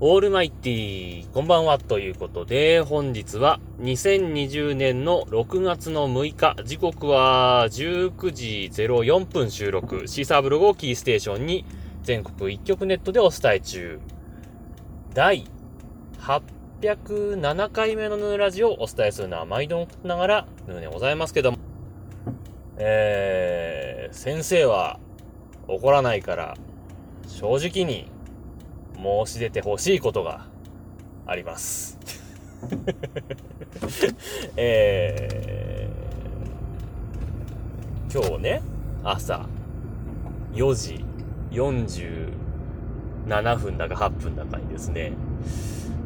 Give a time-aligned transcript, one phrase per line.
[0.00, 11.64] オールマイティー、こんばんは、ということで、本日は2020年の6月の6日、時刻は19時04分収録、シーサーブログをキーステーションに
[12.02, 14.00] 全国一曲ネットでお伝え中、
[15.14, 15.46] 第
[16.18, 21.58] 807回目のヌーラジオをお伝えするのは毎度のながら、ヌーでございますけども、
[22.78, 24.98] えー、先生は
[25.68, 26.56] 怒らないから、
[27.28, 28.10] 正直に
[28.96, 30.46] 申し出てほしいことが
[31.26, 31.98] あります。
[34.56, 38.62] えー、今日ね、
[39.02, 39.46] 朝
[40.54, 41.04] 4時
[41.50, 45.12] 47分だか8分だかにですね、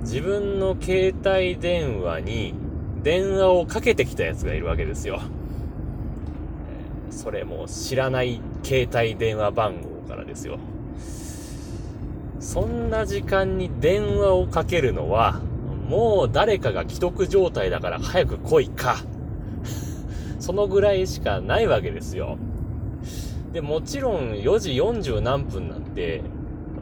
[0.00, 2.54] 自分の携帯電話に
[3.02, 5.20] 電話をかけてきたやつがいるわけですよ。
[7.10, 10.58] それも知らない携帯電話番号からですよ。
[12.40, 15.40] そんな時間に電話をかけるのは、
[15.88, 18.96] もう誰かが既得状態だから早く来いか。
[20.38, 22.38] そのぐらいしかないわけですよ。
[23.52, 26.22] で、もちろん4時40何分なんて、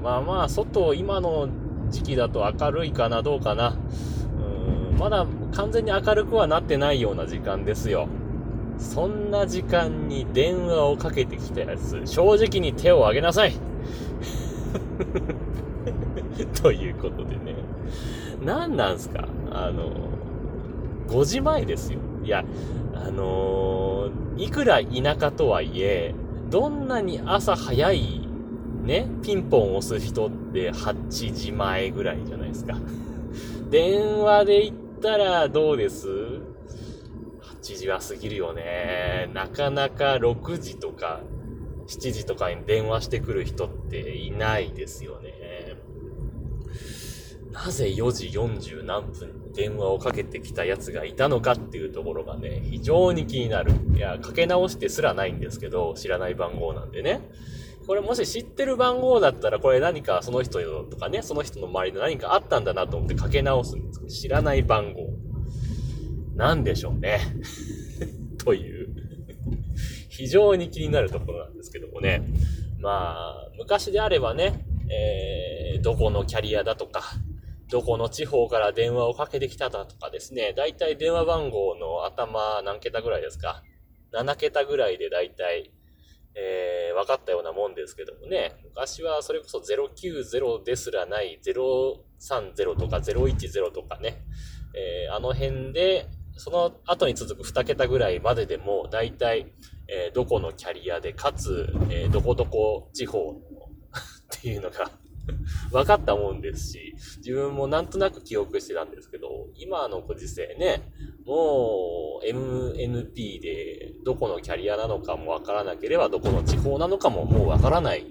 [0.03, 1.49] まあまあ、外、今の
[1.91, 3.77] 時期だと明るいかな、どうかな。
[4.93, 8.09] うん、まだ完全に明るくはなってないような時間ですよ。
[8.79, 13.55] そんな時間に電話をかけてきたやつ、正直に手を挙げなさい
[16.63, 17.55] ということでね。
[18.45, 19.29] 何なんすか？
[19.51, 19.91] あの、
[21.09, 22.01] 5時前ですよ。
[22.25, 22.45] いや、
[22.95, 26.15] あのー、いくら田舎とはいえ、
[26.51, 28.21] どんなに朝早い、
[28.85, 32.77] ね、ピンポン押す人って8時前ぐらいじゃないですか。
[33.71, 39.31] 電話で言ったらどうです？8時は過ぎるよね。
[39.35, 41.21] なかなか6時とか
[41.87, 45.35] 7時とかに電話してくる人っていないですよね。
[47.53, 53.73] なぜ4時40何分に電話をかけてきた奴がいたのかっていうところがね、非常に気になる。
[53.95, 57.23] いや、かけ直してすらないんですけど、知らない番号なんでね。
[57.87, 65.09] これもし知ってる番号だったら、これ何かその人とかね、その人の周りで何かあったんだなと思ってかけ直すんですけど、知らない番号。
[66.35, 67.21] なんでしょうね。
[68.45, 68.76] という、
[70.17, 72.23] 非常に気になるところなんですけどもね。
[72.81, 77.03] まあ、昔であればね、えー、どこのキャリアだとか、
[77.69, 83.63] どこの地方から電話をかけてきただとかですね、だいたい電話番号の頭何桁ぐらいですか
[84.13, 85.73] ?7 桁ぐらいでだいたい、
[86.35, 94.23] えー、分かったようなもんですけどもね、昔はそれこそ090ですらない030とか010とかね、
[94.75, 96.07] えー、あの辺で、
[96.37, 99.47] その後に続く2桁ぐらいまででも、だいたい、
[99.89, 104.91] えー、どこのキャリアで、かつ、えー、どこどこ地方 っていうのが
[105.71, 110.93] 分かったもんですし、自分もなんとなく記憶してたんですけど、今のご時世ね、
[111.25, 118.07] もう MNP でどこのキャリアなのかも分からなければ、どこの地方なのかももう分からない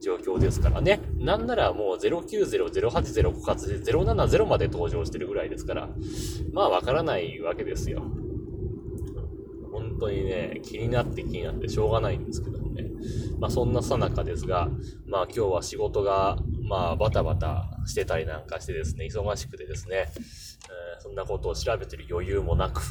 [0.00, 1.00] 状況ですからね。
[1.18, 5.88] なんならもう090、080、枯渇で070まで登場してるぐらいですから、
[6.52, 8.02] まあ分からないわけですよ。
[9.78, 12.84] 本当にね、気になって気になってしょうがないんですけどもね。
[13.38, 14.68] まあそんなさなかですが、
[15.06, 22.82] まあ今日は仕事が、まあバタバタしてたりなんかしてですね、忙しくてですね、えー、そんなことを調べてる余裕もなく、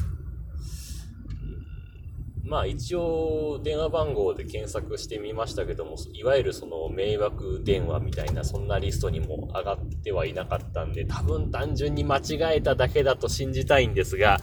[2.44, 14.40] まあ一応電話番号で検索してみましたけども、いわゆるその迷惑電話みたいなそんなリストにも上がってはいなかったんで、多分単純に間違えただけだと信じたいんですが、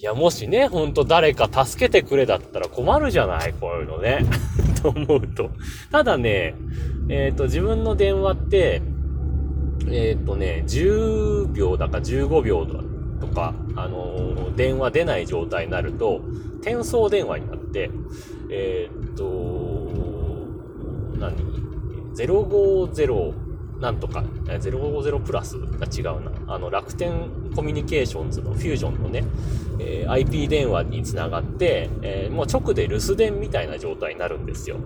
[0.00, 3.52] いや、もしね、ほんと誰か助けてくれだったら困るじゃない？
[3.52, 4.24] こういうのね。
[4.82, 5.50] と思うと。
[5.92, 6.54] ただね、
[7.10, 8.80] えっ、ー、と、自分の電話って、
[9.90, 12.80] えっ、ー、とね、10秒だか15秒だ
[13.20, 16.22] とか、あのー、電話出ない状態になると、
[16.62, 17.90] 転送電話になって、
[18.50, 19.24] えっと、
[21.18, 21.36] 何
[22.16, 23.32] ?050、
[23.80, 26.32] なんとか、050プラスが違うな。
[26.54, 29.24] あの、楽天コミュニケーションズのフュージョンのね、
[29.78, 34.76] えー、IP 電話につながって、えー、もう直で留守電みたいな状態になるんですよ。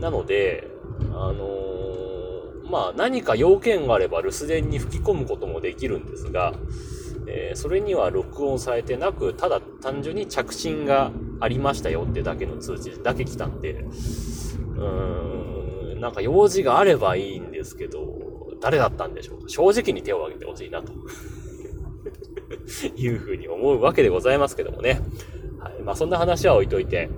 [0.00, 0.70] なので、
[1.12, 6.52] あのー、まあ、何か要件があれば留守電に吹き込むこともできるんですが、
[7.26, 15.59] えそれには録音されてなく、ただ単純に着信がありましたよってだけの通知だけ来たんで、うーん、
[16.00, 19.48] なんか用事があればいいんですけど、誰だったんでしょうか？
[19.48, 20.92] 正直に手を挙げてほしいなと
[22.96, 25.00] いうふうに思うわけでございますけどもね。
[25.58, 25.82] はい。
[25.82, 27.08] まあそんな話は置いといて、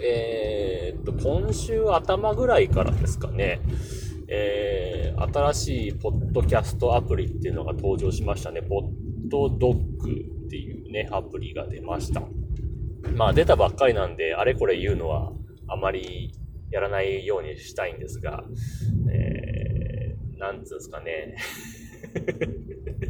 [0.00, 3.60] えー、っと、今週頭ぐらいからですかね、
[4.28, 8.62] えー、新しいポッドキャストアプリっていうのが登場しましたね。
[8.62, 8.82] ポッ
[9.26, 10.10] ドドッグ
[10.46, 12.22] っていうね、アプリが出ました。
[13.14, 15.32] まあ出たばっかりなんで、あれこれ言うのは
[15.66, 16.32] あまり
[16.70, 18.44] やらないようにしたいんですが、
[19.10, 21.36] えー、なんつうんですかね。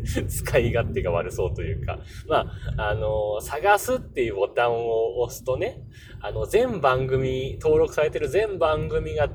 [0.29, 5.83] 使い勝手が悪そうというか、まあ、あの、探すっていうボタンを押すとね、
[6.21, 9.29] あの、全番組、登録されてる全番組が、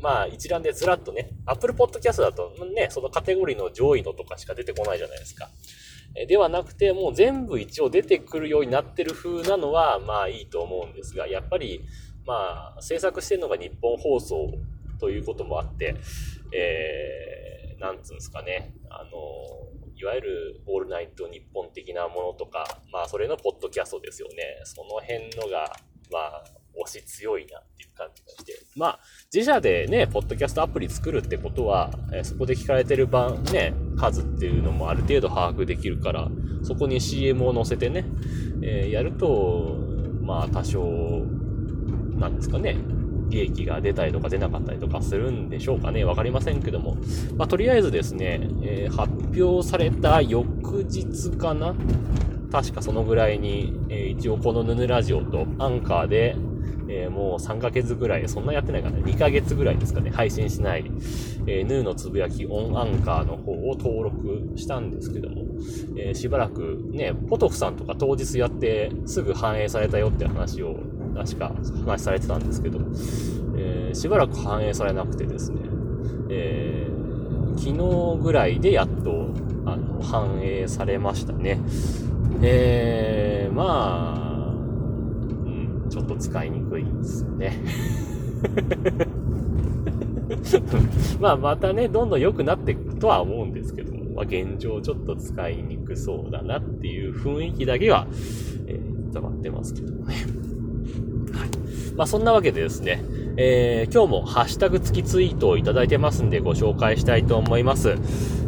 [0.00, 5.50] まあ、一覧でずらっとね、Apple Podcast だとね、そのカテゴリーの上位のとかしか出てこないじゃないですか。
[6.26, 11.82] ではなくて、もう全部一応出てくるようになってる風なのは、まあいいと思うんですが、やっぱり、
[12.26, 14.52] まあ、制作してるのが日本放送
[14.98, 15.96] ということもあって、
[16.52, 19.10] えー、なんつうんですかね、あの、
[19.96, 24.60] いわゆるオールナイト日本的なものとか、まあ、それのポッドキャストですよね。
[24.64, 25.70] その辺のが、
[26.10, 26.44] まあ、
[26.86, 28.52] 推し強いなっていう感じがして。
[28.76, 29.00] まあ、
[29.32, 36.28] 自社でね、ポッドキャストアプリ作るってことは、えー、そこで聞かれてる番、ね、数っていうのもある程度把握できるから、
[36.62, 38.04] そこに CM を載せてね、
[38.62, 39.76] えー、やると、
[40.22, 40.80] まあ、多少、
[42.20, 42.76] なんですかね、
[43.30, 46.04] 利益が出たりとか出なかったりとかするんでしょうかね。
[46.04, 46.96] わかりませんけども。
[47.36, 49.12] まあ、とりあえずですね、えー、発
[49.42, 51.74] 表された翌日かな。
[52.52, 56.36] 確かそのぐらいに、えー、一応このヌヌラジオとアンカーで、
[56.88, 60.84] えー、もう3ヶ月ぐらい、そんなやってないかな、2ヶ月ぐらいですかね、配信しない、
[61.46, 65.44] えー、ヌーのつぶやきオンアンカーの方を登録したんですけども、
[65.96, 70.76] えー、しばらくね、ポトフさんとか当日やってすぐ反映されたよって話を
[71.20, 71.52] 確か
[71.84, 72.78] 話されてたんですけど、
[73.58, 75.60] えー、しばらく反映されなくてですね、
[76.30, 79.34] えー、昨日ぐらいでやっと、
[79.66, 81.60] あの、反映されましたね。
[82.40, 87.62] えー、まあ、うん、ちょっと使いにくいですよね。
[91.20, 98.06] まあ、またね、どんどん良くなっていくとは思うんですけども、まあ、現状ちょっと使いにくそうだなっていう雰囲気だけは、
[98.66, 100.14] えー、伝わってますけどもね。
[101.32, 101.60] はい
[101.96, 103.02] まあ、そんなわけでですね、
[103.36, 107.96] えー、今日もハッシュタグ付きツイートをいただいてますんでご紹介したいと思います。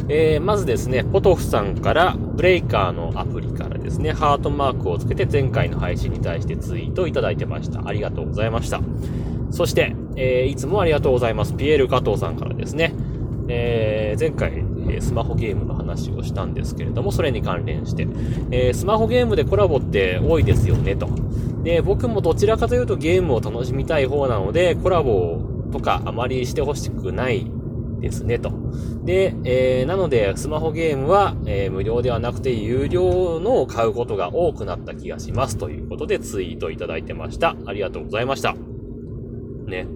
[0.09, 7.87] えー、まずですね、ポトフさんからブレイカーのアプリからですね、ハートマークをつけて前回の配信に対してツイートをいただいてました。
[7.87, 8.81] ありがとうございました。
[9.51, 11.53] そして、えー、いつもありがとうございます。
[11.53, 12.93] ピエール加藤さんからですね、
[13.47, 18.07] えー、前回、えスマホゲームの話をしたんですけれども、それに関連して、
[18.51, 21.07] えー、スマホゲームでコラボって多いですよね、と。
[21.63, 25.39] で、僕もどちらかというとゲームを楽しみたい方なので、コラボ
[25.71, 27.49] とかあまりしてほしくない
[28.01, 28.51] ですね、と。
[29.05, 35.57] で、えー、なので、スマホゲームは、えー、無料ではなくて有料のを買うことが多くなった気がします。
[35.57, 37.55] ということでツイートいただいてました。
[37.65, 38.55] ありがとうございました。
[39.65, 39.87] ね。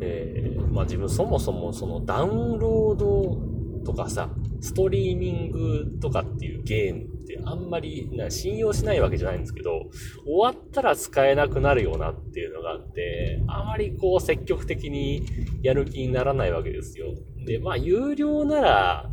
[0.00, 3.38] えー、まあ自分そもそもそのダウンロード
[3.84, 4.28] とかさ、
[4.60, 9.90] ストリーミングとかっていうゲームってあんまりな信用しないわけじゃないんですけど、
[10.24, 15.26] 終わったら使えなくなるよなっていうのがあって、あまりこう積極的に
[15.62, 17.08] やる気にならないわけですよ。
[17.46, 19.10] で、まあ有料なら、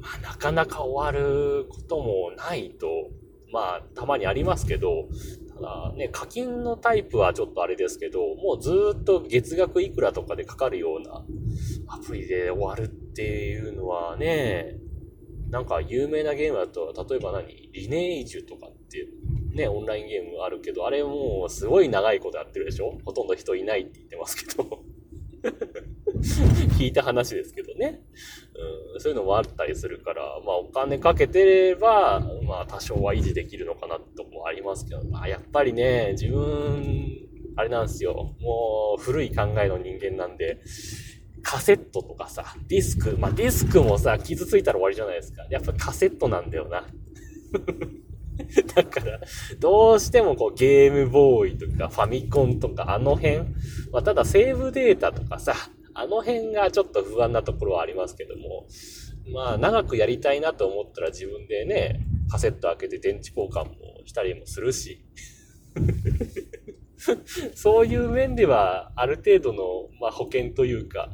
[0.00, 2.86] まあなかなか終わることもないと、
[3.52, 5.08] まあたまにありますけど、
[5.54, 11.24] ただね、課金のタイプはちょっとあれですけど、もうずっと月額いくらとかでかかるような
[11.88, 14.78] アプリで終わるっていうのはね、
[15.52, 17.46] なんか有名なゲームだと、例えば何？
[17.72, 22.98] リネージュとかっていうね、オンラインゲームあるけど、あれもうすごい長いことやってるでしょ？
[23.04, 24.82] ほとんど人いないって言ってますけど。
[26.78, 28.00] 聞いた話ですけどね、
[28.94, 29.00] うん。
[29.00, 37.10] そういうのもあったりするから、まあお金かけてれば、まあ多少は維持できるのかなともありますけど、まあやっぱりね、自分、
[37.56, 38.34] あれなんですよ。
[38.40, 40.60] もう古い考えの人間なんで、
[41.42, 45.44] カセットとかさ、ディスク、まあ、ディスクもさ、傷ついたら終わりじゃないですか。
[45.50, 46.86] やっぱカセットなんだよな。
[48.74, 49.20] だから、
[49.58, 53.38] どうしてもこうゲームボーイとかファミコンとかあの辺、
[53.92, 55.54] まあ、ただセーブデータとかさ、
[55.94, 58.66] あの辺がちょっと不安なところはありますけども、
[59.32, 65.04] まあ長くやりたいなと思ったら自分でね、カセット開けて電池交換もしたりもするし、
[67.54, 71.10] そういう面では、ある程度の、まあ、保険というか、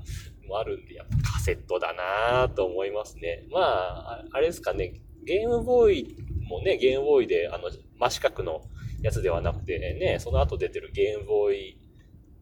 [0.46, 3.44] もあるんで、やっぱカセットだなと思いますね。
[3.50, 6.16] まあ、あれですかね、ゲームボーイ
[6.48, 8.62] もね、ゲームボーイで、あの、真四角の
[9.02, 11.78] やつではなくてね、その後出てるゲームボーイ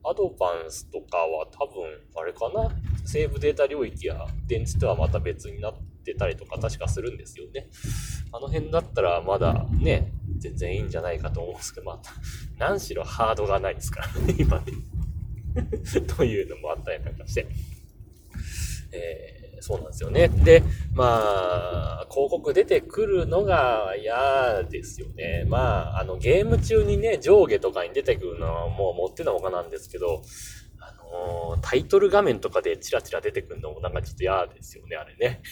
[0.09, 1.83] アドバンスとかは多分、
[2.15, 2.71] あれかな
[3.05, 5.75] セーブデータ領域や電池とはまた別になっ
[6.05, 7.69] てたりとか確かするんですよね。
[8.33, 12.13] あの辺だったらまだね、全然いいんじゃないかと思うんですけど、また、
[12.59, 14.65] 何しろハードがないですからね、 今ね。
[16.17, 17.47] というのもあったりなんかして。
[18.93, 20.29] えー、そうなんですよね。
[20.29, 20.63] で、
[20.95, 25.45] まあ、広告出てくるのが嫌ですよね。
[25.47, 30.23] まあ、あの、ゲーム中にね、上下とかに出てくるのはもう持ってのほかなんですけど、
[30.79, 30.93] あ
[31.51, 35.43] のー、タイトル画面とかでチラチラ出てくるのもなんかちょっと嫌ですよね、あれね。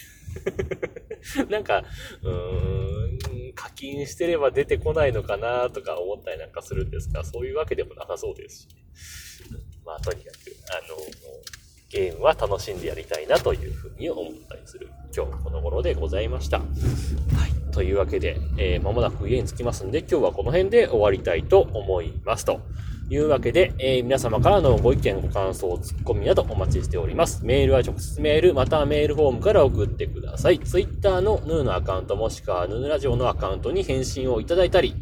[1.48, 1.84] なんか、
[2.22, 8.68] うーん、課金してれば出てこないのかなとか思ったりなんかするんですが、そういうわけでもなさそうですし、
[9.52, 10.36] ね、まあ、とにかく、
[10.70, 10.96] あの、
[11.90, 16.58] ゲームは楽しんでやりたいなというふうに思ったりする今日この頃でございました。
[16.58, 17.72] はい。
[17.72, 22.60] というわけで、えー、間もなく家に着きますんで、今日はこの辺で終わりたいと思いますと。
[23.14, 27.44] いうわけで、えー、皆様からのご意見、ご感想、ツッコミなどお待ちしております。
[27.44, 30.58] メールは直接メール、またはメールフォームから送ってください。
[30.58, 34.96] Twitter のヌーのアカウント、もしくはヌーラジオのアカウントに返信をいただいたり、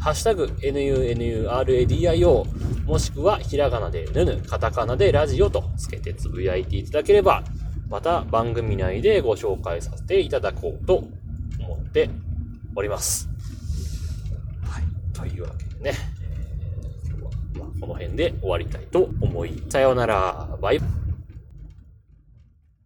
[0.00, 2.44] ハッシュタグ、nunuradio、
[2.86, 7.44] もしくはひらがなでぬぬ、カタカナでラジオとつけてつぶやいていただければ、
[7.88, 11.04] また番組内でご紹介させていただこうと
[11.60, 12.10] 思って
[12.74, 13.28] おります。
[14.62, 14.82] はい。
[15.12, 16.13] というわけでね、
[17.84, 21.03] この辺で終わりたいと思い、さようなら、バイバイ。